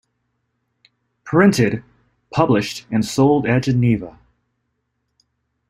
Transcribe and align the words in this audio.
Printed, 1.25 1.83
published 2.33 2.87
and 2.89 3.05
sold 3.05 3.45
at 3.45 3.61
Geneva. 3.65 4.17